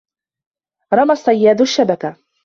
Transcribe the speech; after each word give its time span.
رَمَى 0.93 1.11
الصَّيَّادُ 1.11 1.61
الشَّبَكَةَ. 1.61 2.15